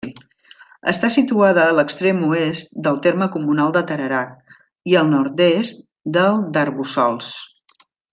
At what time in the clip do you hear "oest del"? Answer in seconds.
2.29-2.97